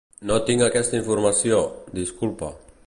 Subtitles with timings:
[0.29, 1.59] No tinc aquesta informació,
[2.01, 2.53] disculpa.